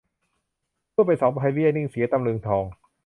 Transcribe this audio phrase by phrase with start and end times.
[0.93, 2.63] พูดไปสองไพเบี้ย นิ่งเสียตำลึงทอง